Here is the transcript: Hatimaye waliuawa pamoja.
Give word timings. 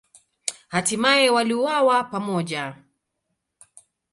Hatimaye 0.67 1.29
waliuawa 1.31 2.03
pamoja. 2.03 2.75